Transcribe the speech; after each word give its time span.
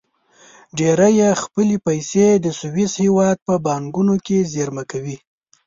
ډېری 0.77 1.11
یې 1.19 1.29
خپلې 1.43 1.77
پیسې 1.87 2.27
د 2.37 2.47
سویس 2.59 2.93
هېواد 3.03 3.37
په 3.47 3.53
بانکونو 3.65 4.15
کې 4.25 4.37
زېرمه 4.53 4.83
کوي. 4.91 5.17